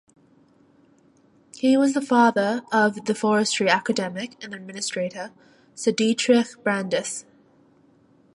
[1.53, 5.31] He was the father of the forestry academic and administrator
[5.75, 7.23] Sir Dietrich Brandis.